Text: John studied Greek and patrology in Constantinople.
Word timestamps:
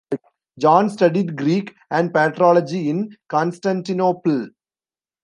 John 0.57 0.89
studied 0.89 1.35
Greek 1.35 1.75
and 1.91 2.11
patrology 2.11 2.87
in 2.89 3.15
Constantinople. 3.29 4.49